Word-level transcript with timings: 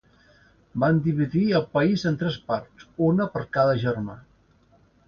Van 0.83 1.01
dividir 1.07 1.43
el 1.61 1.67
país 1.79 2.07
en 2.13 2.17
tres 2.25 2.41
parts, 2.49 2.89
una 3.13 3.33
per 3.37 3.47
cada 3.59 3.79
germà. 3.87 4.19